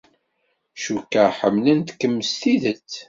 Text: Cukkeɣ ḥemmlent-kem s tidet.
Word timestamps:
Cukkeɣ 0.83 1.29
ḥemmlent-kem 1.39 2.15
s 2.29 2.31
tidet. 2.39 2.91